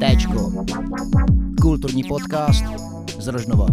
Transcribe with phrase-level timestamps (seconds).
[0.00, 0.52] Téčko.
[1.60, 2.64] Kulturní podcast
[3.18, 3.66] z Rožnova.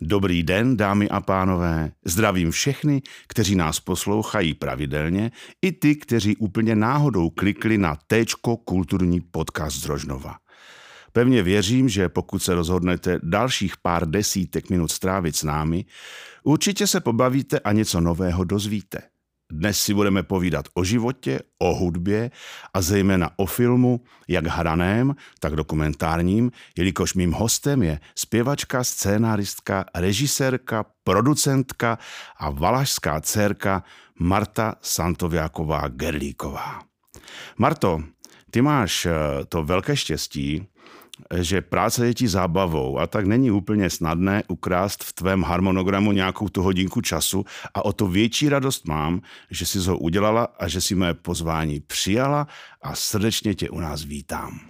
[0.00, 1.92] Dobrý den, dámy a pánové.
[2.04, 5.30] Zdravím všechny, kteří nás poslouchají pravidelně,
[5.62, 10.41] i ty, kteří úplně náhodou klikli na Téčko kulturní podcast z Rožnova.
[11.12, 15.84] Pevně věřím, že pokud se rozhodnete dalších pár desítek minut strávit s námi,
[16.42, 18.98] určitě se pobavíte a něco nového dozvíte.
[19.54, 22.30] Dnes si budeme povídat o životě, o hudbě
[22.74, 30.84] a zejména o filmu, jak hraném, tak dokumentárním, jelikož mým hostem je zpěvačka, scénáristka, režisérka,
[31.04, 31.98] producentka
[32.36, 33.84] a valašská dcerka
[34.18, 36.82] Marta Santoviáková Gerlíková.
[37.58, 38.02] Marto,
[38.50, 39.12] ty máš eh,
[39.48, 40.66] to velké štěstí,
[41.34, 46.48] že práce je ti zábavou a tak není úplně snadné ukrást v tvém harmonogramu nějakou
[46.48, 50.80] tu hodinku času a o to větší radost mám, že jsi ho udělala a že
[50.80, 52.46] si mé pozvání přijala
[52.82, 54.60] a srdečně tě u nás vítám.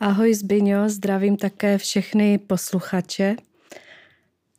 [0.00, 3.36] Ahoj Zbyňo, zdravím také všechny posluchače.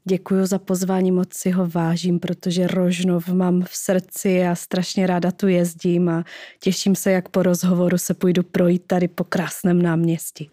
[0.04, 5.32] Děkuji za pozvání, moc si ho vážím, protože Rožnov mám v srdci a strašně ráda
[5.32, 6.24] tu jezdím a
[6.60, 10.50] těším se, jak po rozhovoru se půjdu projít tady po krásném náměstí.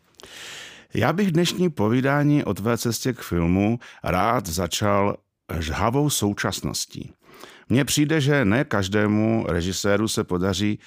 [0.94, 5.16] Já bych dnešní povídání o tvé cestě k filmu rád začal
[5.58, 7.12] žhavou současností.
[7.68, 10.78] Mně přijde, že ne každému režiséru se podaří,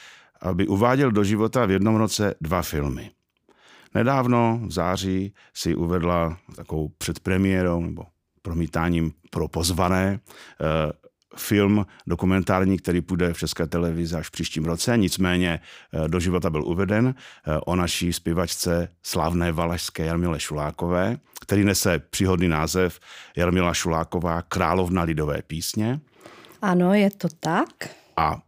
[0.42, 3.12] aby uváděl do života v jednom roce dva filmy.
[3.96, 8.04] Nedávno v září si uvedla takovou předpremiérou nebo
[8.42, 10.92] promítáním pro pozvané eh,
[11.38, 15.60] film dokumentární, který půjde v České televizi až v příštím roce, nicméně
[15.94, 22.00] eh, do života byl uveden eh, o naší zpěvačce slavné valašské Jarmile Šulákové, který nese
[22.00, 23.00] příhodný název
[23.38, 26.00] Jarmila Šuláková, královna lidové písně.
[26.62, 27.90] Ano, je to tak.
[28.18, 28.42] A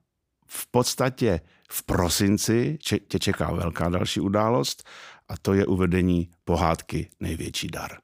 [0.48, 1.40] v podstatě
[1.72, 4.90] v prosinci tě čeká velká další událost
[5.30, 8.03] a to je uvedení pohádky Největší dar.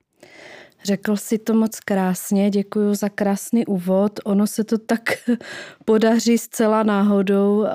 [0.84, 4.19] Řekl si to moc krásně, děkuji za krásný úvod.
[4.25, 5.01] Ono se to tak
[5.85, 7.66] podaří zcela náhodou.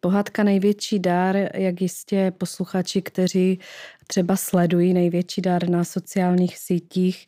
[0.00, 3.58] Pohádka Největší dár, jak jistě posluchači, kteří
[4.06, 7.26] třeba sledují Největší dár na sociálních sítích,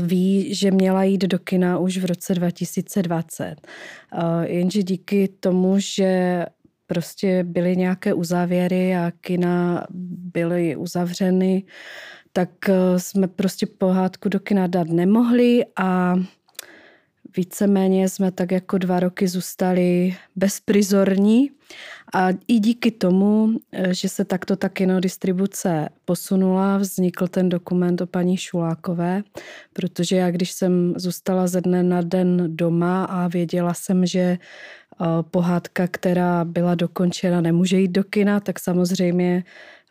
[0.00, 3.56] ví, že měla jít do kina už v roce 2020.
[4.42, 6.44] Jenže díky tomu, že
[6.86, 9.86] prostě byly nějaké uzávěry a kina
[10.32, 11.64] byly uzavřeny,
[12.32, 16.14] tak eh, jsme prostě pohádku do kina dát nemohli a
[17.36, 21.50] víceméně jsme tak jako dva roky zůstali bezprizorní.
[22.14, 28.06] A i díky tomu, eh, že se takto ta kinodistribuce posunula, vznikl ten dokument o
[28.06, 29.22] paní Šulákové,
[29.72, 35.06] protože já když jsem zůstala ze dne na den doma a věděla jsem, že eh,
[35.30, 39.44] pohádka, která byla dokončena, nemůže jít do kina, tak samozřejmě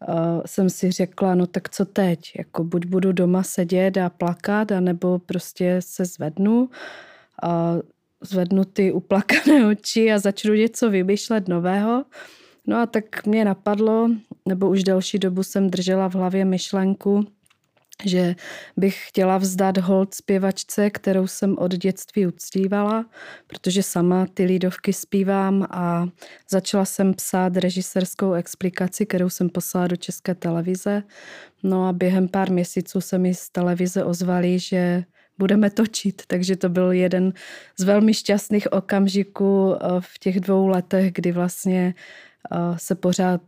[0.07, 2.31] uh, jsem si řekla, no tak co teď?
[2.37, 6.69] Jako buď budu doma sedět a plakat, anebo prostě se zvednu
[7.43, 7.75] a
[8.21, 12.05] zvednu ty uplakané oči a začnu něco vymýšlet nového.
[12.67, 14.09] No a tak mě napadlo,
[14.47, 17.27] nebo už delší dobu jsem držela v hlavě myšlenku,
[18.05, 18.35] že
[18.77, 23.05] bych chtěla vzdát hold zpěvačce, kterou jsem od dětství uctívala,
[23.47, 26.07] protože sama ty lídovky zpívám a
[26.49, 31.03] začala jsem psát režiserskou explikaci, kterou jsem poslala do České televize.
[31.63, 35.03] No a během pár měsíců se mi z televize ozvali, že
[35.37, 37.33] budeme točit, takže to byl jeden
[37.77, 41.93] z velmi šťastných okamžiků eh, v těch dvou letech, kdy vlastně
[42.51, 43.41] eh, se pořád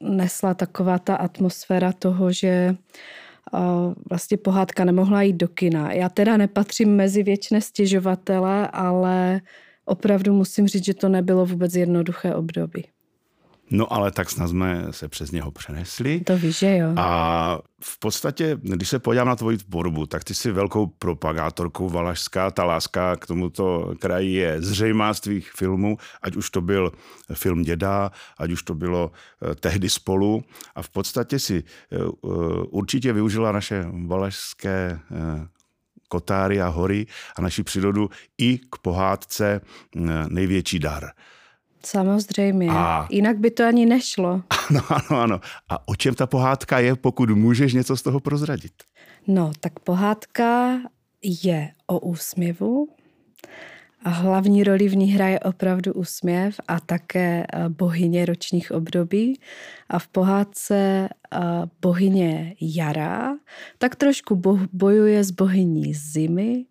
[0.00, 2.76] nesla taková ta atmosféra toho, že
[4.10, 5.92] vlastně pohádka nemohla jít do kina.
[5.92, 9.40] Já teda nepatřím mezi věčné stěžovatele, ale
[9.84, 12.93] opravdu musím říct, že to nebylo vůbec jednoduché období.
[13.74, 16.20] No ale tak snad jsme se přes něho přenesli.
[16.20, 16.92] To víš, že jo.
[16.96, 22.50] A v podstatě, když se podívám na tvoji tvorbu, tak ty jsi velkou propagátorkou Valašská.
[22.50, 26.92] Ta láska k tomuto kraji je zřejmá z tvých filmů, ať už to byl
[27.32, 30.44] film Děda, ať už to bylo eh, tehdy spolu.
[30.74, 31.98] A v podstatě si eh,
[32.70, 35.46] určitě využila naše valašské eh,
[36.08, 37.06] kotáry a hory
[37.36, 39.60] a naši přírodu i k pohádce
[40.28, 41.10] Největší dar.
[41.86, 42.68] Samozřejmě.
[42.70, 43.06] A...
[43.10, 44.42] Jinak by to ani nešlo.
[44.70, 45.40] Ano, ano, ano.
[45.68, 48.72] A o čem ta pohádka je, pokud můžeš něco z toho prozradit?
[49.26, 50.78] No, tak pohádka
[51.22, 52.88] je o úsměvu.
[54.04, 59.40] A hlavní roli v ní hraje opravdu úsměv a také eh, bohyně ročních období.
[59.88, 61.38] A v pohádce eh,
[61.80, 63.36] bohyně jara
[63.78, 64.42] tak trošku
[64.72, 66.64] bojuje s bohyní zimy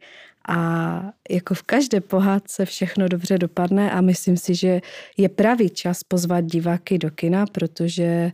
[0.50, 4.82] A jako v každé pohádce všechno dobře dopadne a myslím si, že
[5.18, 8.32] je pravý čas pozvat diváky do kina, protože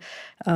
[0.48, 0.54] uh,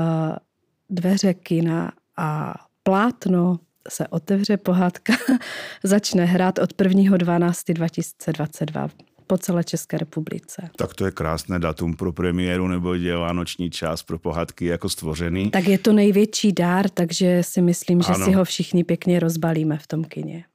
[0.90, 2.54] dveře kina a
[2.84, 3.60] plátno
[3.90, 5.14] se otevře pohádka,
[5.84, 8.90] začne hrát od 1.12.2022
[9.28, 10.70] po celé České republice.
[10.78, 15.52] Tak to je krásné datum pro premiéru, nebo je vánoční čas pro pohádky jako stvořený.
[15.52, 18.26] Tak je to největší dár, takže si myslím, že ano.
[18.26, 20.46] si ho všichni pěkně rozbalíme v tom kině.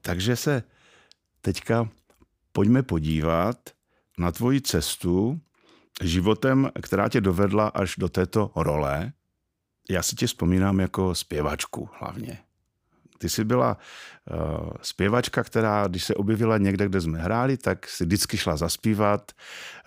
[0.00, 0.62] Takže se
[1.40, 1.88] teďka
[2.52, 3.56] pojďme podívat
[4.18, 5.40] na tvoji cestu
[6.02, 9.12] životem, která tě dovedla až do této role.
[9.90, 12.45] Já si tě vzpomínám jako zpěvačku hlavně.
[13.18, 13.76] Ty jsi byla
[14.30, 19.32] uh, zpěvačka, která, když se objevila někde, kde jsme hráli, tak si vždycky šla zaspívat.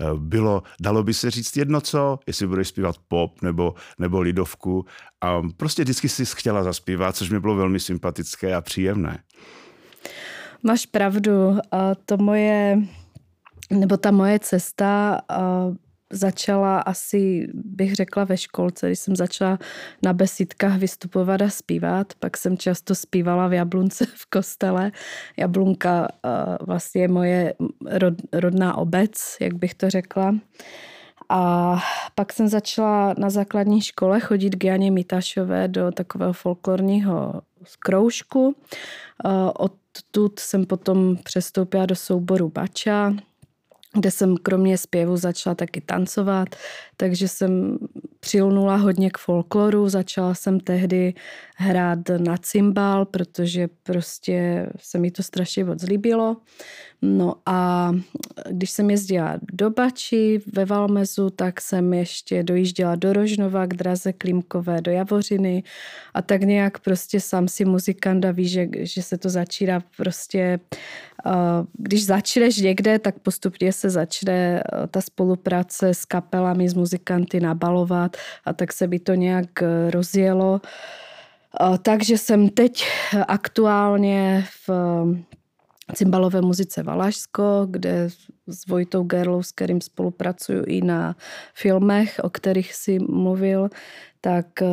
[0.01, 4.85] Uh, bylo, dalo by se říct jedno co, jestli budeš zpívat pop nebo, nebo lidovku.
[5.21, 9.23] A prostě vždycky si chtěla zaspívat, což mi bylo velmi sympatické a příjemné.
[10.63, 11.57] Máš pravdu.
[12.05, 12.77] To moje,
[13.69, 15.21] nebo ta moje cesta
[16.11, 19.59] začala asi, bych řekla, ve školce, když jsem začala
[20.03, 22.13] na besídkách vystupovat a zpívat.
[22.19, 24.91] Pak jsem často zpívala v Jablunce v kostele.
[25.37, 26.07] Jablunka
[26.61, 27.53] vlastně je moje
[27.85, 30.35] rod, rodná obec, jak bych to řekla.
[31.29, 31.77] A
[32.15, 37.41] pak jsem začala na základní škole chodit k Janě Mitašové do takového folklorního
[37.79, 38.55] kroužku.
[39.53, 43.13] Odtud jsem potom přestoupila do souboru Bača,
[43.93, 46.55] kde jsem kromě zpěvu začala taky tancovat,
[46.97, 47.77] takže jsem
[48.19, 51.13] přilnula hodně k folkloru, začala jsem tehdy
[51.55, 56.37] hrát na cymbal, protože prostě se mi to strašně moc líbilo.
[57.01, 57.91] No a
[58.49, 64.13] když jsem jezdila do Bači ve Valmezu, tak jsem ještě dojížděla do Rožnova k Draze
[64.13, 65.63] Klimkové, do Javořiny
[66.13, 70.59] a tak nějak prostě sám si muzikanda ví, že, že se to začíná prostě,
[71.73, 78.53] když začneš někde, tak postupně se začne ta spolupráce s kapelami, s muzikanty nabalovat a
[78.53, 80.61] tak se by to nějak rozjelo.
[81.81, 82.87] Takže jsem teď
[83.27, 84.69] aktuálně v
[85.93, 88.09] cymbalové muzice Valašsko, kde
[88.47, 91.15] s Vojtou Gerlou, s kterým spolupracuju i na
[91.53, 93.69] filmech, o kterých si mluvil,
[94.21, 94.67] tak eh,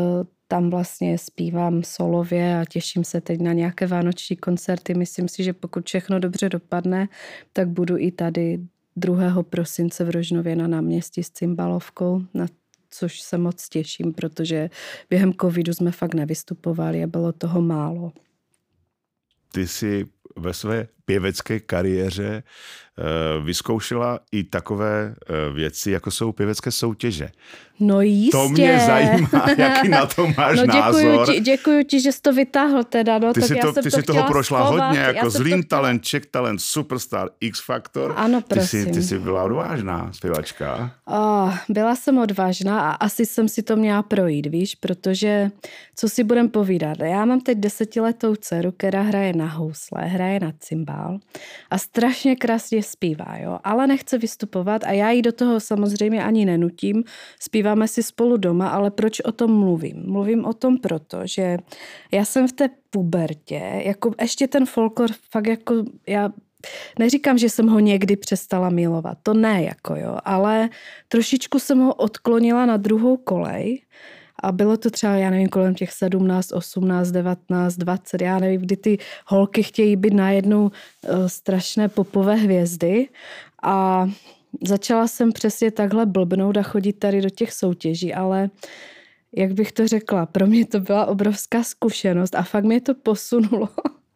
[0.49, 4.95] tam vlastně zpívám solově a těším se teď na nějaké vánoční koncerty.
[4.95, 7.09] Myslím si, že pokud všechno dobře dopadne,
[7.53, 8.61] tak budu i tady
[8.97, 9.43] 2.
[9.43, 12.47] prosince v Rožnově na náměstí s cymbalovkou, na
[12.91, 14.71] což se moc těším, protože
[15.11, 18.13] během covidu jsme fakt nevystupovali a bylo toho málo.
[19.53, 20.05] Ty jsi
[20.37, 23.03] ve své pěvecké kariéře eh,
[23.45, 27.29] vyzkoušela i takové eh, věci, jako jsou pěvecké soutěže.
[27.81, 28.31] No jistě.
[28.31, 31.35] To mě zajímá, jaký na to máš no, děkuju názor.
[31.35, 33.19] Ti, děkuju ti, že jsi to vytáhl teda.
[33.19, 34.87] No, ty tak jsi, to, ty to jsi toho prošla schovat.
[34.87, 35.69] hodně, jako Zlým to...
[35.69, 38.13] talent, Czech talent, Superstar, X Factor.
[38.17, 38.85] Ano, prosím.
[38.85, 40.91] Ty jsi, ty jsi byla odvážná zpěvačka.
[41.05, 45.51] Oh, byla jsem odvážná a asi jsem si to měla projít, víš, protože
[45.97, 46.99] co si budem povídat.
[46.99, 50.96] Já mám teď desetiletou dceru, která hraje na housle, hraje na cymbál
[51.71, 56.45] a strašně krásně zpívá, jo, ale nechce vystupovat a já jí do toho samozřejmě ani
[56.45, 57.05] nenutím.
[57.41, 60.03] Zpíváme si spolu doma, ale proč o tom mluvím?
[60.07, 61.59] Mluvím o tom proto, že
[62.13, 65.75] já jsem v té pubertě, jako ještě ten folklor fakt jako
[66.09, 66.31] já
[66.99, 70.69] Neříkám, že jsem ho někdy přestala milovat, to ne, jako jo, ale
[71.09, 73.83] trošičku jsem ho odklonila na druhou kolej
[74.47, 78.77] a bylo to třeba, já nevím, kolem těch 17, 18, 19, 20, já nevím, kdy
[78.77, 80.71] ty holky chtějí být najednou uh,
[81.27, 83.09] strašné popové hvězdy
[83.63, 84.09] a
[84.67, 88.51] začala jsem přesně takhle blbnout a chodit tady do těch soutěží, ale
[89.37, 93.69] jak bych to řekla, pro mě to byla obrovská zkušenost a fakt mě to posunulo.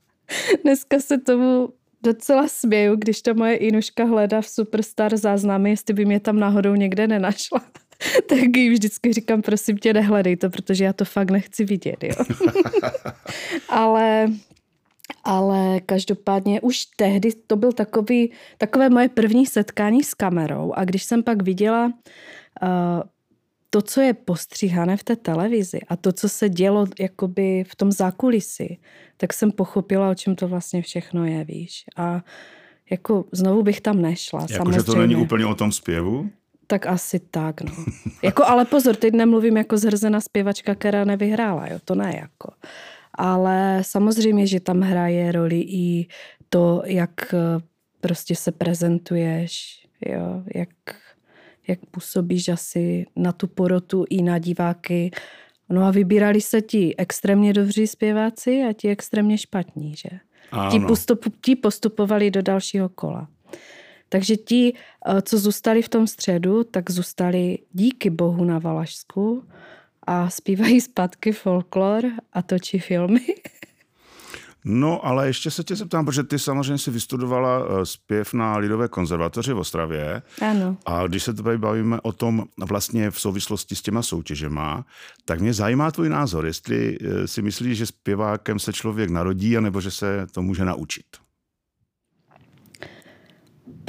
[0.63, 1.69] Dneska se tomu
[2.03, 6.75] docela směju, když ta moje Inuška hledá v Superstar záznamy, jestli by mě tam náhodou
[6.75, 7.61] někde nenašla.
[8.29, 12.05] tak jí vždycky říkám, prosím tě, nehledej to, protože já to fakt nechci vidět.
[12.05, 12.15] Jo.
[13.69, 14.29] ale,
[15.25, 21.03] ale každopádně už tehdy to byl takový, takové moje první setkání s kamerou a když
[21.03, 21.93] jsem pak viděla
[22.63, 23.03] uh,
[23.71, 27.93] to, co je postříhané v té televizi a to, co se dělo jakoby v tom
[27.93, 28.81] zákulisí,
[29.17, 31.85] tak jsem pochopila, o čem to vlastně všechno je, víš.
[31.97, 32.25] A
[32.91, 34.47] jako znovu bych tam nešla.
[34.51, 36.31] Jako, že to není úplně o tom zpěvu?
[36.71, 37.73] Tak asi tak, no.
[38.23, 42.53] jako, ale pozor, teď nemluvím jako zhrzená zpěvačka, která nevyhrála, jo, to ne jako.
[43.15, 46.07] Ale samozřejmě, že tam hraje roli i
[46.49, 47.63] to, jak eh,
[48.01, 50.69] prostě se prezentuješ, jo, jak
[51.69, 55.11] jak působíš asi na tu porotu i na diváky.
[55.69, 60.09] No a vybírali se ti extrémně dobří zpěváci a ti extrémně špatní, že?
[60.71, 63.29] Ti, postup, ti postupovali do dalšího kola.
[64.13, 64.75] Takže ti,
[65.07, 69.45] eh, co zůstali v tom středu, tak zůstali díky bohu na Valašsku
[70.07, 73.27] a zpívají zpátky folklor a točí filmy.
[74.65, 78.89] No, ale ještě se tě zeptám, protože ty samozřejmě si vystudovala eh, zpěv na Lidové
[78.89, 80.23] konzervatoři v Ostravě.
[80.51, 80.77] Ano.
[80.87, 84.85] A když se tady bavíme o tom vlastně v souvislosti s těma soutěžema,
[85.25, 89.81] tak mě zajímá tvůj názor, jestli eh, si myslíš, že zpěvákem se člověk narodí, anebo
[89.81, 91.07] že se to může naučit.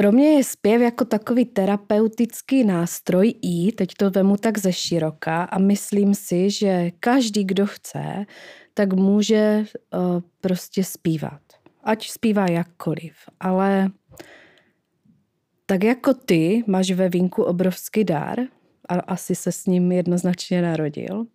[0.01, 5.43] Pro mě je zpěv jako takový terapeutický nástroj i, teď to vemu tak ze široka
[5.43, 8.25] a myslím si, že každý, kdo chce,
[8.73, 11.41] tak může uh, prostě zpívat.
[11.83, 13.89] Ať zpívá jakkoliv, ale
[15.65, 18.39] tak jako ty máš ve vínku obrovský dár
[18.89, 21.25] a asi se s ním jednoznačně narodil,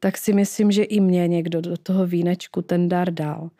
[0.00, 3.50] tak si myslím, že i mě někdo do toho vínečku ten dar dal.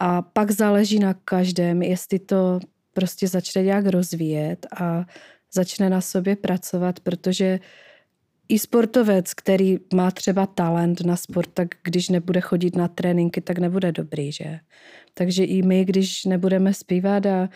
[0.00, 2.60] A pak záleží na každém, jestli to
[2.92, 5.04] prostě začne nějak rozvíjet a
[5.54, 7.60] začne na sobě pracovat, protože
[8.48, 13.58] i sportovec, který má třeba talent na sport, tak když nebude chodit na tréninky, tak
[13.58, 14.60] nebude dobrý, že?
[15.14, 17.48] Takže i my, když nebudeme zpívat a,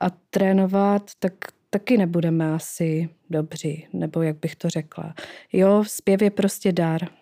[0.00, 1.32] a trénovat, tak
[1.70, 5.14] taky nebudeme asi dobří, nebo jak bych to řekla.
[5.52, 7.19] Jo, zpěv je prostě dar.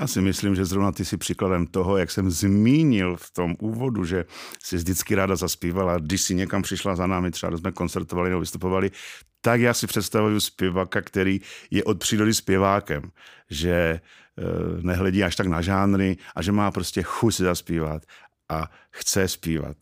[0.00, 4.04] Já si myslím, že zrovna ty si příkladem toho, jak jsem zmínil v tom úvodu,
[4.04, 4.24] že
[4.62, 8.90] si vždycky ráda zaspívala, když si někam přišla za námi, třeba jsme koncertovali nebo vystupovali,
[9.40, 11.40] tak já si představuju zpěvaka, který
[11.70, 13.02] je od přírody zpěvákem,
[13.50, 14.00] že e,
[14.82, 18.02] nehledí až tak na žánry a že má prostě chuť si zaspívat
[18.48, 19.76] a chce zpívat.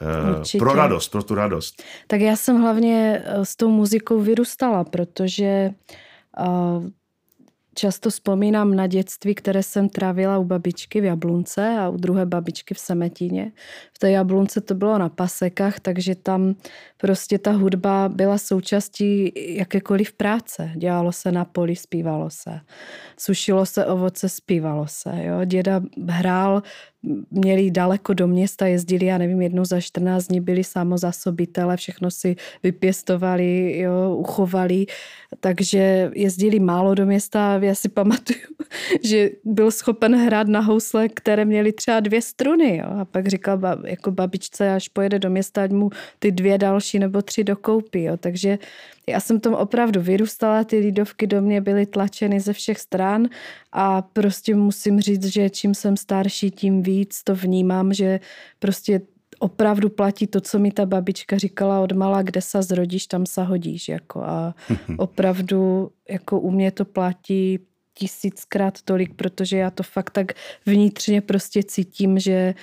[0.00, 0.58] E, Určitě.
[0.58, 1.82] Pro radost, pro tu radost.
[2.06, 5.70] Tak já jsem hlavně eh, s tou muzikou vyrůstala, protože
[7.74, 12.74] Často vzpomínám na dětství, které jsem trávila u babičky v Jablunce a u druhé babičky
[12.74, 13.52] v Semetíně.
[13.92, 16.54] V té Jablunce to bylo na pasekách, takže tam
[16.96, 20.72] prostě ta hudba byla součástí jakékoliv práce.
[20.76, 22.60] Dělalo se na poli, zpívalo se.
[23.18, 25.10] Sušilo se ovoce, zpívalo se.
[25.24, 25.44] Jo.
[25.44, 26.62] Děda hrál
[27.30, 32.36] měli daleko do města, jezdili, já nevím, jednou za 14 dní byli samozasobitele, všechno si
[32.62, 34.86] vypěstovali, jo, uchovali,
[35.40, 37.58] takže jezdili málo do města.
[37.62, 38.40] Já si pamatuju,
[39.04, 42.76] že byl schopen hrát na housle, které měly třeba dvě struny.
[42.76, 42.86] Jo.
[43.00, 47.22] A pak říkal jako babičce, až pojede do města, ať mu ty dvě další nebo
[47.22, 48.02] tři dokoupí.
[48.02, 48.16] Jo.
[48.16, 48.58] Takže
[49.08, 53.28] já jsem tom opravdu vyrůstala, ty lídovky do mě byly tlačeny ze všech stran
[53.72, 58.20] a prostě musím říct, že čím jsem starší, tím víc to vnímám, že
[58.58, 59.00] prostě
[59.38, 63.42] opravdu platí to, co mi ta babička říkala od mala, kde se zrodíš, tam se
[63.42, 63.88] hodíš.
[63.88, 64.54] Jako a
[64.98, 67.58] opravdu jako u mě to platí
[67.94, 70.32] tisíckrát tolik, protože já to fakt tak
[70.66, 72.54] vnitřně prostě cítím, že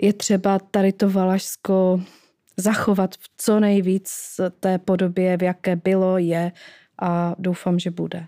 [0.00, 2.00] je třeba tady to Valašsko
[2.60, 6.52] zachovat v co nejvíc té podobě, v jaké bylo, je
[7.02, 8.26] a doufám, že bude.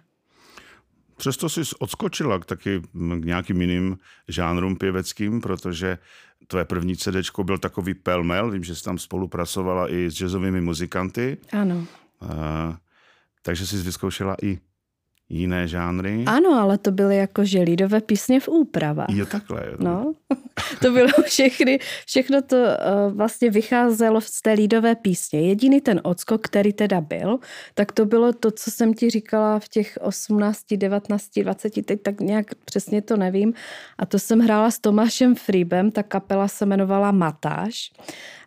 [1.16, 2.82] Přesto jsi odskočila k taky
[3.20, 3.98] k nějakým jiným
[4.28, 5.98] žánrům pěveckým, protože
[6.46, 11.38] tvoje první CD byl takový pelmel, vím, že jsi tam spolupracovala i s jazzovými muzikanty.
[11.52, 11.86] Ano.
[12.20, 12.78] A,
[13.42, 14.58] takže jsi vyzkoušela i
[15.32, 16.24] jiné žánry.
[16.26, 19.08] Ano, ale to byly jako že lidové písně v úpravách.
[19.10, 19.62] Jo, takhle.
[19.70, 19.76] Jo.
[19.78, 20.12] No,
[20.80, 25.40] to bylo všechny, všechno to uh, vlastně vycházelo z té lidové písně.
[25.40, 27.38] Jediný ten odskok, který teda byl,
[27.74, 32.20] tak to bylo to, co jsem ti říkala v těch 18, 19, 20, teď tak
[32.20, 33.54] nějak přesně to nevím.
[33.98, 37.92] A to jsem hrála s Tomášem Frýbem, ta kapela se jmenovala Matáš.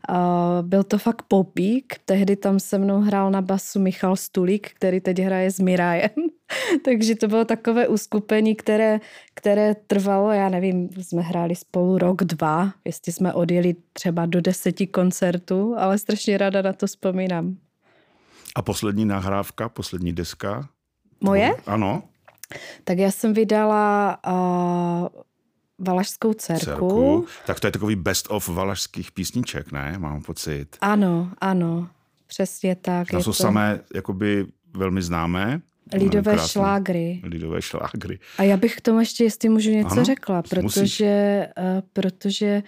[0.10, 5.00] Uh, byl to fakt popík, tehdy tam se mnou hrál na basu Michal Stulík, který
[5.00, 6.10] teď hraje s Mirajem.
[6.86, 9.00] Takže to bylo takové uskupení, které,
[9.34, 14.88] které trvalo, já nevím, jsme hráli spolu rok, dva, jestli jsme odjeli třeba do deseti
[14.88, 17.58] koncertů, ale strašně ráda na to vzpomínám.
[18.56, 20.70] A poslední nahrávka, poslední deska?
[21.22, 21.56] Moje?
[21.66, 22.04] Ano.
[22.84, 25.22] Tak já jsem vydala uh,
[25.80, 26.64] Valašskou dcerku.
[26.66, 27.26] dcerku.
[27.46, 29.96] Tak to je takový best of valašských písniček, ne?
[29.98, 30.78] Mám pocit.
[30.82, 31.90] Ano, ano.
[32.28, 33.08] Přesně tak.
[33.08, 33.34] To jsou to...
[33.34, 35.62] samé jakoby velmi známé.
[35.94, 36.48] Lidové krásné.
[36.48, 37.22] šlágry.
[37.24, 38.20] Lidové šlágry.
[38.38, 42.64] A já bych k tomu ještě, jestli můžu něco ano, řekla, protože, uh, protože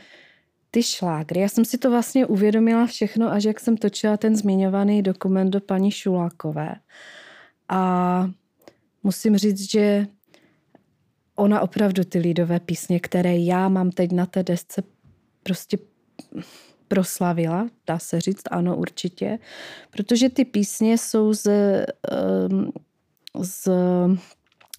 [0.71, 5.01] ty šlágry, já jsem si to vlastně uvědomila všechno, až jak jsem točila ten zmiňovaný
[5.01, 6.75] dokument do paní Šulákové.
[7.69, 8.29] A
[9.03, 10.07] musím říct, že
[11.35, 14.83] ona opravdu ty lidové písně, které já mám teď na té desce,
[15.43, 15.77] prostě
[16.87, 19.39] proslavila, dá se říct, ano, určitě,
[19.91, 22.71] protože ty písně jsou z, ehm,
[23.41, 23.69] z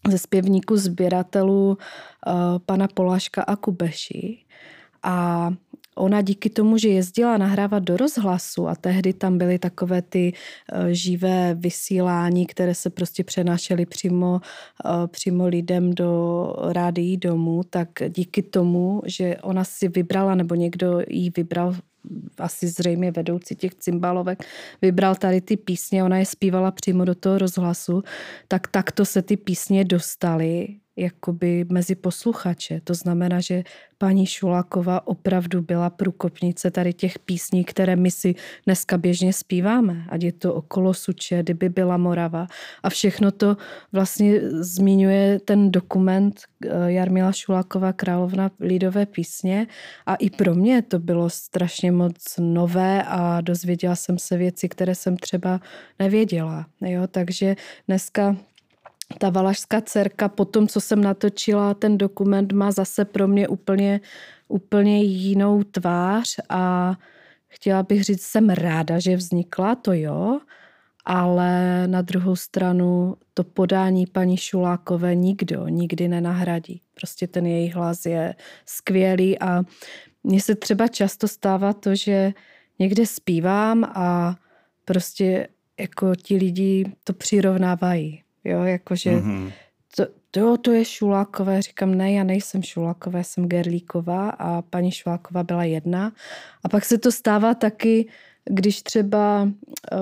[0.09, 2.33] ze zpěvníků sběratelů uh,
[2.67, 4.39] pana Poláška a Kubeši.
[5.03, 5.51] A
[5.95, 10.87] ona díky tomu, že jezdila nahrávat do rozhlasu a tehdy tam byly takové ty uh,
[10.87, 14.41] živé vysílání, které se prostě přenášely přímo,
[14.85, 21.01] uh, přímo lidem do rádií domů, tak díky tomu, že ona si vybrala, nebo někdo
[21.09, 21.75] jí vybral
[22.39, 24.45] asi zřejmě vedoucí těch cymbalovek,
[24.83, 28.03] vybral tady ty písně, ona je zpívala přímo do toho rozhlasu,
[28.49, 32.81] tak takto se ty písně dostaly jakoby mezi posluchače.
[32.85, 33.65] To znamená, že
[33.99, 38.35] paní Šulaková opravdu byla průkopnice tady těch písní, které my si
[38.67, 40.05] dneska běžně zpíváme.
[40.09, 42.47] Ať je to okolo Suče, kdyby byla Morava.
[42.83, 43.57] A všechno to
[43.93, 49.67] vlastně zmiňuje ten dokument eh, Jarmila Šulaková, Královna lidové písně.
[50.07, 54.95] A i pro mě to bylo strašně moc nové a dozvěděla jsem se věci, které
[54.95, 55.61] jsem třeba
[55.99, 56.67] nevěděla.
[56.81, 57.07] Jo?
[57.07, 57.57] Takže
[57.89, 58.37] dneska
[59.19, 64.01] ta valašská dcerka po tom, co jsem natočila ten dokument, má zase pro mě úplně,
[64.49, 66.95] úplně jinou tvář a
[67.49, 70.41] chtěla bych říct, jsem ráda, že vznikla, to jo,
[71.05, 76.81] ale na druhou stranu to podání paní Šulákové nikdo nikdy nenahradí.
[76.95, 78.35] Prostě ten její hlas je
[78.67, 79.63] skvělý a
[80.25, 82.33] mně se třeba často stává to, že
[82.79, 84.37] někde zpívám a
[84.85, 85.49] prostě
[85.81, 88.23] jako ti lidi to přirovnávají.
[88.49, 89.53] Jo, jakože mm-hmm.
[89.97, 91.63] to, to, to je Šulákové.
[91.63, 96.13] Říkám, ne, já nejsem Šuláková, jsem Gerlíková a paní Šuláková byla jedna.
[96.65, 98.09] A pak se to stává taky,
[98.51, 99.99] když třeba uh,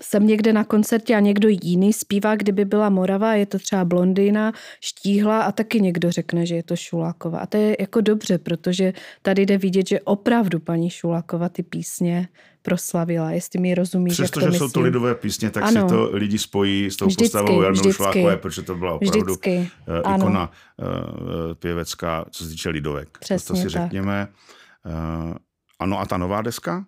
[0.00, 4.52] jsem někde na koncertě a někdo jiný zpívá, kdyby byla Morava, je to třeba blondýna,
[4.80, 7.38] štíhla a taky někdo řekne, že je to Šuláková.
[7.38, 12.28] A to je jako dobře, protože tady jde vidět, že opravdu paní Šuláková ty písně
[12.62, 15.88] proslavila, jestli mi rozumíš, Přestože to jsou to lidové písně, tak ano.
[15.88, 19.70] si to lidi spojí s tou vždycky, postavou Jarmilou Šlákové, protože to byla opravdu vždycky.
[20.06, 23.18] Uh, ikona uh, pěvecká, co se týče lidovek.
[23.18, 23.70] Přesně to si tak.
[23.70, 24.28] řekněme.
[25.78, 26.84] Ano a ta nová deska?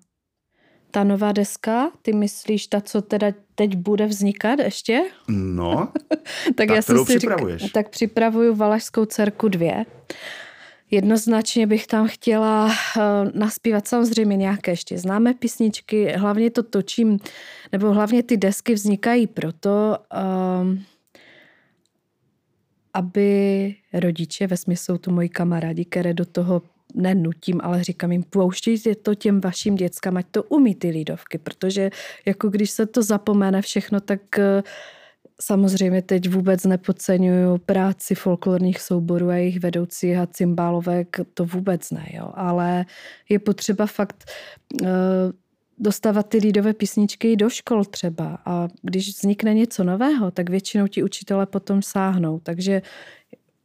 [0.90, 5.00] Ta nová deska, ty myslíš ta, co teda teď bude vznikat ještě?
[5.28, 7.62] No, tak, tak já jsem si připravuješ?
[7.62, 9.84] Řík, tak připravuju Valašskou dcerku dvě.
[10.90, 12.72] Jednoznačně bych tam chtěla uh,
[13.34, 16.12] naspívat samozřejmě nějaké ještě známé písničky.
[16.12, 17.18] Hlavně to točím,
[17.72, 20.78] nebo hlavně ty desky vznikají proto, uh,
[22.94, 26.62] aby rodiče, ve smyslu to moji kamarádi, které do toho
[26.94, 31.90] nenutím, ale říkám jim, pouštějte to těm vašim dětskám, ať to umí ty lídovky, protože
[32.26, 34.62] jako když se to zapomene všechno, tak uh,
[35.40, 42.06] Samozřejmě teď vůbec nepodceňuju práci folklorních souborů a jejich vedoucích a cymbálovek, to vůbec ne,
[42.12, 42.30] jo.
[42.34, 42.86] ale
[43.28, 44.30] je potřeba fakt
[44.82, 44.88] uh,
[45.78, 50.86] dostávat ty lídové písničky i do škol třeba a když vznikne něco nového, tak většinou
[50.86, 52.82] ti učitele potom sáhnou, takže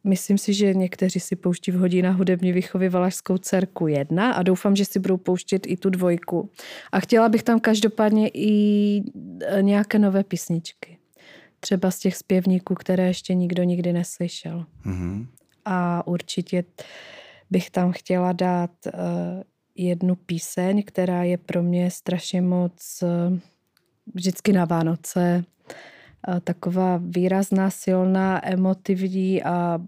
[0.03, 4.75] Myslím si, že někteří si pouští v hodinách hudební výchovy Valašskou dcerku jedna a doufám,
[4.75, 6.49] že si budou pouštět i tu dvojku.
[6.91, 8.53] A chtěla bych tam každopádně i
[9.45, 10.97] e, nějaké nové písničky
[11.63, 14.65] třeba z těch zpěvníků, které ještě nikdo nikdy neslyšel.
[14.85, 15.27] Mm-hmm.
[15.65, 16.63] A určitě
[17.51, 18.91] bych tam chtěla dát uh,
[19.75, 23.37] jednu píseň, která je pro mě strašně moc uh,
[24.13, 25.43] vždycky na Vánoce
[26.43, 29.79] taková výrazná, silná, emotivní a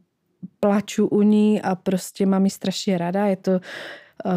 [0.59, 3.25] plaču u ní a prostě mám ji strašně ráda.
[3.25, 3.59] Je to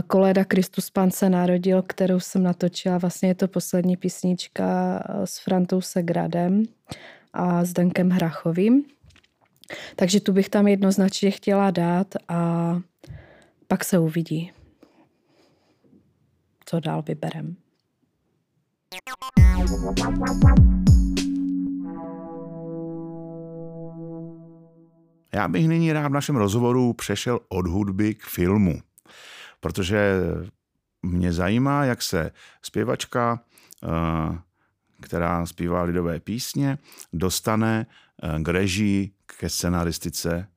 [0.07, 2.99] Koleda Kristus Pan se narodil, kterou jsem natočila.
[2.99, 6.63] Vlastně je to poslední písnička s Frantou Segradem
[7.33, 8.85] a s Dankem Hrachovým.
[9.97, 12.81] Takže tu bych tam jednoznačně chtěla dát a
[13.69, 14.53] pak se uvidí,
[16.65, 17.57] co dál vyberem.
[25.33, 28.81] Já bych nyní rád v našem rozhovoru přešel od hudby k filmu,
[29.61, 30.21] protože
[31.03, 32.31] mě zajímá, jak se
[32.63, 33.41] zpěvačka
[33.83, 34.37] uh,
[35.01, 36.79] která zpívá lidové písně,
[37.13, 37.87] dostane
[38.23, 40.49] eh, k režii, ke scenaristice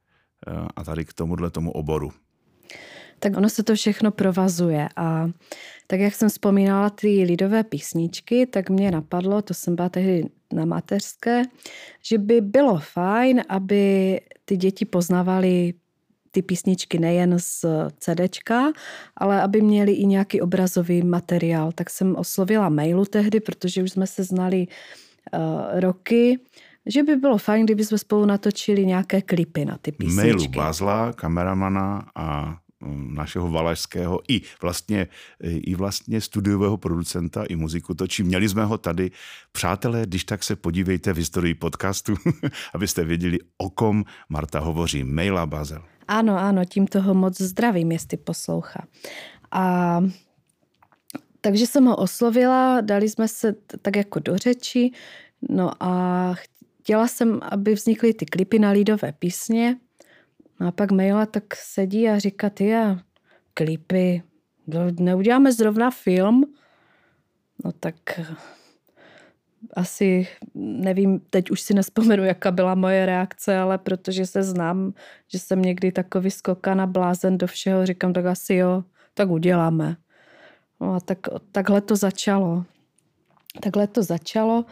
[0.48, 2.14] eh, a tady k tomuhle tomu oboru.
[3.22, 5.30] Tak ono se to všechno provazuje a
[5.88, 10.66] tak jak jsem vzpomínala ty lidové písničky, tak mě napadlo, to jsem byla tehdy na
[10.66, 11.44] mateřské,
[12.04, 15.74] že by bylo fajn, aby ty děti poznávaly
[16.32, 17.66] ty písničky nejen z
[18.00, 18.72] CDčka,
[19.18, 21.72] ale aby měli i nějaký obrazový materiál.
[21.72, 26.40] Tak jsem oslovila mailu tehdy, protože už jsme se znali uh, roky,
[26.86, 30.28] že by bylo fajn, kdyby jsme spolu natočili nějaké klipy na ty písničky.
[30.28, 32.58] Mailu Bazla, kameramana a
[32.96, 35.08] našeho valašského i vlastně,
[35.44, 38.24] i vlastně studiového producenta i muziku točí.
[38.24, 39.12] Měli jsme ho tady.
[39.52, 42.16] Přátelé, když tak se podívejte v historii podcastu,
[42.74, 45.04] abyste věděli, o kom Marta hovoří.
[45.04, 45.84] Maila Bazel.
[46.08, 48.88] Ano, ano, tím toho moc zdravím, jestli poslouchá.
[49.52, 50.02] A
[51.42, 54.92] takže jsem ho oslovila, dali jsme se tak jako do řeči,
[55.50, 56.34] no a
[56.82, 59.78] chtěla jsem, aby vznikly ty klipy na lídové písně.
[60.62, 63.00] No a pak maila tak sedí a říká, ty a
[63.54, 64.24] klipy,
[65.00, 66.46] neuděláme zrovna film?
[67.66, 67.96] No tak
[69.74, 74.94] asi nevím, teď už si nespomenu, jaká byla moje reakce, ale protože se znám,
[75.28, 79.98] že jsem někdy takový skokan a blázen do všeho, říkám, tak asi jo, tak uděláme.
[80.82, 81.20] No a tak,
[81.52, 82.66] takhle to začalo.
[83.60, 84.66] Takhle to začalo.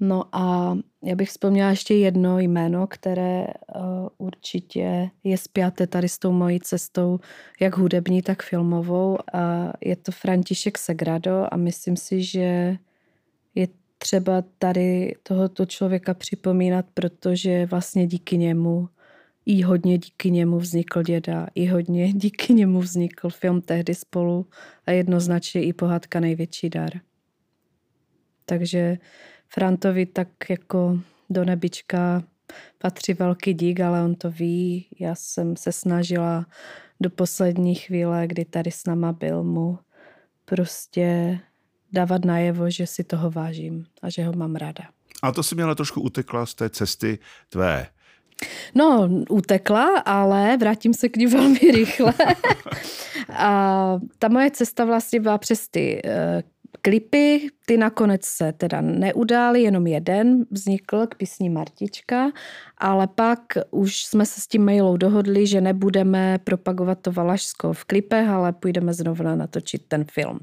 [0.00, 3.82] No a já bych vzpomněla ještě jedno jméno, které uh,
[4.18, 7.18] určitě je spjaté tady s tou mojí cestou,
[7.60, 9.18] jak hudební, tak filmovou.
[9.34, 12.76] A je to František Segrado a myslím si, že
[13.54, 13.68] je
[13.98, 18.88] třeba tady tohoto člověka připomínat, protože vlastně díky němu
[19.46, 24.46] i hodně díky němu vznikl děda, i hodně díky němu vznikl film tehdy spolu
[24.86, 26.90] a jednoznačně i pohádka Největší dar.
[28.46, 28.98] Takže
[29.48, 30.98] Frantovi tak jako
[31.30, 32.22] do nebička
[32.78, 34.86] patří velký dík, ale on to ví.
[35.00, 36.46] Já jsem se snažila
[37.00, 39.78] do poslední chvíle, kdy tady s náma byl, mu
[40.44, 41.38] prostě
[41.92, 44.84] dávat najevo, že si toho vážím a že ho mám ráda.
[45.22, 47.86] A to si měla trošku utekla z té cesty tvé
[48.74, 52.14] No, utekla, ale vrátím se k ní velmi rychle.
[53.32, 56.42] a ta moje cesta vlastně byla přes ty eh,
[56.82, 62.30] klipy, ty nakonec se teda neudály, jenom jeden vznikl k písni Martička,
[62.78, 67.84] ale pak už jsme se s tím mailou dohodli, že nebudeme propagovat to Valašsko v
[67.84, 70.38] klipech, ale půjdeme znovu natočit ten film.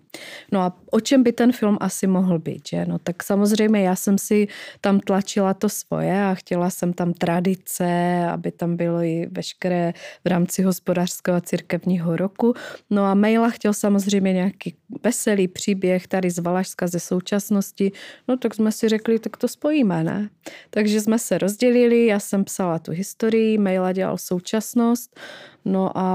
[0.51, 2.85] No a o čem by ten film asi mohl být, že?
[2.85, 4.47] No tak samozřejmě já jsem si
[4.81, 7.87] tam tlačila to svoje a chtěla jsem tam tradice,
[8.31, 9.93] aby tam bylo i veškeré
[10.25, 12.53] v rámci hospodářského a církevního roku.
[12.89, 17.91] No a maila chtěl samozřejmě nějaký veselý příběh tady z Valašska ze současnosti,
[18.27, 20.29] no tak jsme si řekli, tak to spojíme, ne?
[20.69, 25.19] Takže jsme se rozdělili, já jsem psala tu historii, Maila dělal současnost,
[25.65, 26.07] no a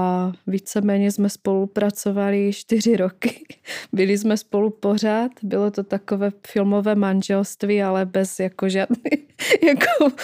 [0.47, 3.45] víceméně jsme spolupracovali čtyři roky.
[3.93, 9.11] Byli jsme spolu pořád, bylo to takové filmové manželství, ale bez jako žádný,
[9.63, 10.15] jako,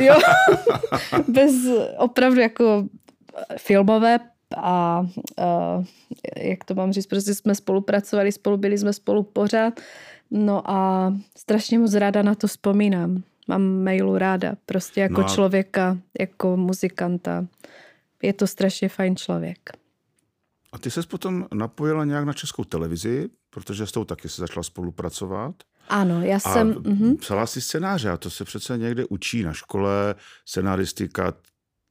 [0.00, 0.14] jo,
[1.28, 1.52] bez
[1.98, 2.86] opravdu jako
[3.56, 4.18] filmové
[4.56, 5.06] a,
[5.38, 5.82] a
[6.36, 9.80] jak to mám říct, prostě jsme spolupracovali spolu, byli jsme spolu pořád
[10.30, 13.22] No a strašně moc ráda na to vzpomínám.
[13.48, 15.28] Mám mailu ráda, prostě jako no a...
[15.28, 17.46] člověka, jako muzikanta.
[18.22, 19.58] Je to strašně fajn člověk.
[20.72, 24.62] A ty ses potom napojila nějak na českou televizi, protože s tou taky se začala
[24.62, 25.54] spolupracovat.
[25.88, 26.70] Ano, já jsem...
[26.70, 27.18] A uh-huh.
[27.18, 30.14] psala si scénáře a to se přece někde učí na škole,
[30.44, 31.34] scenaristika,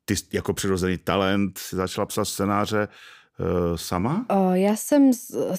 [0.06, 2.88] ty jako přirozený talent si začala psát scénáře.
[3.40, 4.26] Eh, sama?
[4.54, 5.12] Já jsem,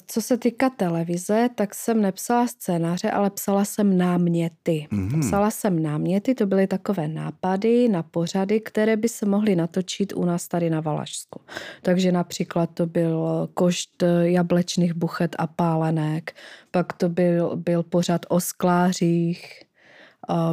[0.07, 4.87] co se týká televize, tak jsem nepsala scénáře, ale psala jsem náměty.
[4.91, 5.19] Mm-hmm.
[5.19, 10.25] Psala jsem náměty, to byly takové nápady na pořady, které by se mohly natočit u
[10.25, 11.41] nás tady na Valašsku.
[11.81, 16.35] Takže například to byl košt jablečných buchet a pálenek,
[16.71, 19.63] pak to byl, byl pořad o sklářích,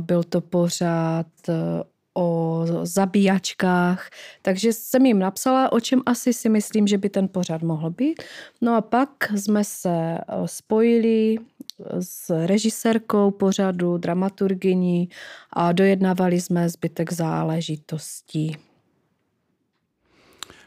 [0.00, 1.26] byl to pořád
[2.16, 4.10] o zabíjačkách,
[4.42, 8.22] takže jsem jim napsala, o čem asi si myslím, že by ten pořad mohl být.
[8.60, 11.36] No a pak jsme se eh, spojili
[12.00, 15.08] s režisérkou pořadu, dramaturgyní
[15.52, 18.56] a dojednávali jsme zbytek záležitostí.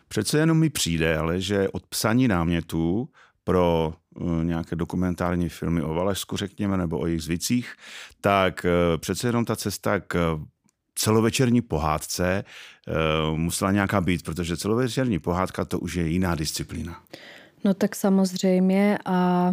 [0.07, 3.09] Přece jenom mi přijde, ale že od psaní námětů
[3.43, 7.73] pro eh, nějaké dokumentární filmy o Valašsku, řekněme, nebo o jejich zvicích,
[8.21, 10.39] tak eh, přece jenom ta cesta k
[10.99, 17.01] celovečerní pohádce uh, musela nějaká být, protože celovečerní pohádka to už je jiná disciplína.
[17.63, 19.51] No tak samozřejmě a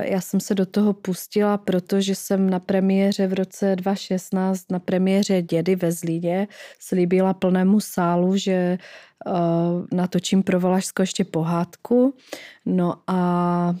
[0.00, 5.42] já jsem se do toho pustila, protože jsem na premiéře v roce 2016, na premiéře
[5.42, 8.78] Dědy ve Zlíně, slíbila plnému sálu, že
[9.26, 9.32] uh,
[9.92, 12.14] natočím pro Valašsko ještě pohádku.
[12.66, 13.74] No a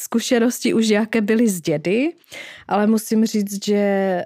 [0.00, 2.12] zkušenosti už jaké byly z dědy,
[2.68, 4.22] ale musím říct, že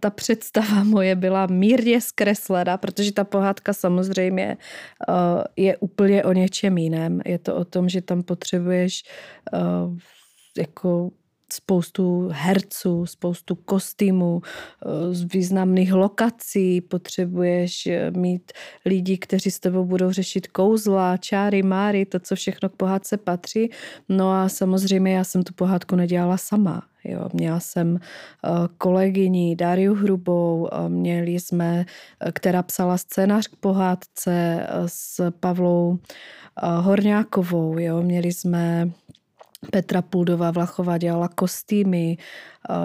[0.00, 4.56] ta představa moje byla mírně zkreslena, protože ta pohádka samozřejmě
[5.08, 5.14] uh,
[5.56, 7.20] je úplně o něčem jiném.
[7.26, 9.02] Je to o tom, že tam potřebuješ
[9.52, 9.98] uh,
[10.58, 11.10] jako
[11.52, 18.52] spoustu herců, spoustu kostýmů, eh, z významných lokací, potřebuješ eh, mít
[18.84, 23.70] lidi, kteří s tebou budou řešit kouzla, čáry, máry, to, co všechno k pohádce patří.
[24.08, 26.82] No a samozřejmě já jsem tu pohádku nedělala sama.
[27.04, 27.98] Jo, měla jsem
[28.78, 31.84] kolegyni Dariu Hrubou, měli jsme,
[32.32, 35.98] která psala scénář k pohádce s Pavlou
[36.62, 37.78] Horňákovou.
[37.78, 38.90] Jo, měli jsme
[39.72, 42.16] Petra Puldová Vlachová dělala kostýmy,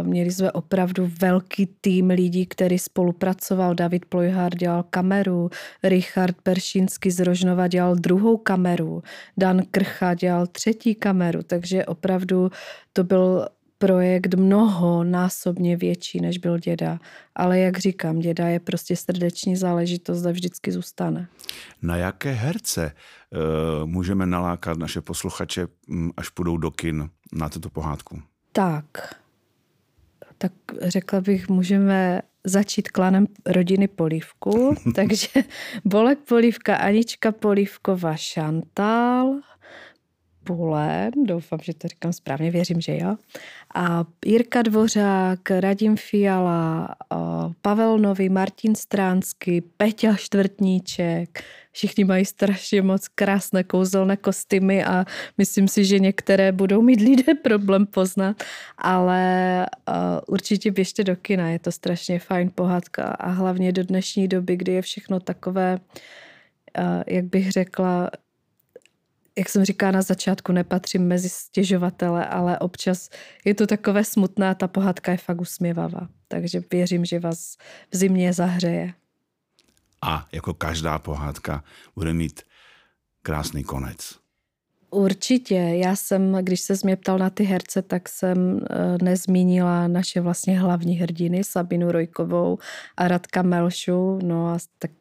[0.02, 3.76] měli jsme opravdu velký tým lidí, který spolupracoval.
[3.76, 5.50] David Plojhár dělal kameru,
[5.84, 9.04] Richard Peršínsky z Rožnova dělal druhou kameru,
[9.38, 12.50] Dan Krcha dělal třetí kameru, takže opravdu
[12.94, 13.48] to byl
[13.86, 17.00] projekt mnoho násobně větší, než byl děda.
[17.36, 21.28] Ale jak říkám, děda je prostě srdeční záležitost a vždycky zůstane.
[21.82, 27.70] Na jaké herce uh, můžeme nalákat naše posluchače, um, až půjdou do kin na tuto
[27.70, 28.22] pohádku?
[28.52, 28.86] Tak,
[30.38, 34.76] tak řekla bych, můžeme začít klanem rodiny Polívku.
[34.96, 35.28] takže
[35.86, 39.40] Bolek Polívka, Anička Polívková, Šantal,
[40.44, 43.16] Pule, doufám, že to říkám správně, věřím, že jo.
[43.76, 46.96] A Jirka Dvořák, Radim Fiala,
[47.62, 55.06] Pavel Nový, Martin Stránsky, Peťa Štvrtníček, všichni mají strašně moc krásné kouzelné kostýmy a
[55.38, 58.44] myslím si, že některé budou mít lidé problém poznat,
[58.78, 59.66] ale
[60.28, 64.72] určitě běžte do kina, je to strašně fajn pohádka a hlavně do dnešní doby, kdy
[64.72, 65.80] je všechno takové,
[67.08, 68.10] jak bych řekla,
[69.38, 73.10] jak jsem říkala na začátku, nepatřím mezi stěžovatele, ale občas
[73.46, 76.08] je to takové smutné a ta pohádka je fakt usměvavá.
[76.28, 77.58] Takže věřím, že vás
[77.92, 78.94] v zimě zahřeje.
[80.02, 81.64] A jako každá pohádka
[81.96, 82.42] bude mít
[83.22, 84.24] krásný konec.
[84.90, 85.56] Určitě.
[85.56, 90.60] Já jsem, když se mě ptal na ty herce, tak jsem eh, nezmínila naše vlastně
[90.60, 92.58] hlavní hrdiny, Sabinu Rojkovou
[92.98, 94.20] a Radka Melšu.
[94.24, 94.92] No a tak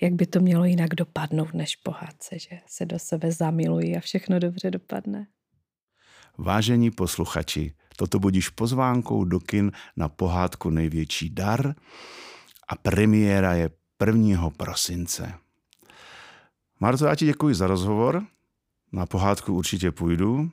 [0.00, 4.38] jak by to mělo jinak dopadnout než pohádce, že se do sebe zamilují a všechno
[4.38, 5.26] dobře dopadne.
[6.38, 11.74] Vážení posluchači, toto budíš pozvánkou do kin na pohádku Největší dar
[12.68, 13.70] a premiéra je
[14.06, 14.50] 1.
[14.50, 15.34] prosince.
[16.80, 18.26] Marto, já ti děkuji za rozhovor.
[18.92, 20.50] Na pohádku určitě půjdu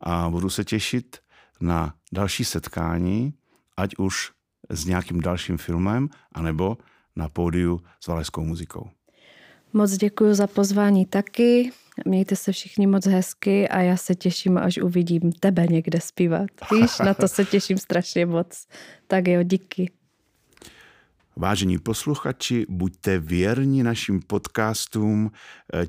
[0.00, 1.18] a budu se těšit
[1.60, 3.34] na další setkání,
[3.76, 4.32] ať už
[4.70, 6.76] s nějakým dalším filmem, anebo
[7.18, 8.90] na pódiu s valeskou muzikou.
[9.72, 11.70] Moc děkuji za pozvání taky.
[12.04, 16.48] Mějte se všichni moc hezky a já se těším, až uvidím tebe někde zpívat.
[16.72, 18.66] Víš, na to se těším strašně moc.
[19.06, 19.90] Tak jo, díky.
[21.36, 25.30] Vážení posluchači, buďte věrni našim podcastům,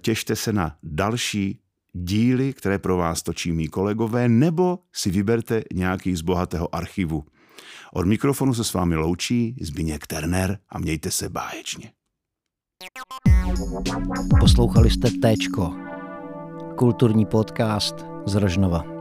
[0.01, 1.59] těšte se na další
[1.93, 7.25] díly, které pro vás točí mý kolegové, nebo si vyberte nějaký z bohatého archivu.
[7.93, 11.91] Od mikrofonu se s vámi loučí Zbigněk Terner a mějte se báječně.
[14.39, 15.75] Poslouchali jste Téčko,
[16.77, 18.98] kulturní podcast z Rožnova.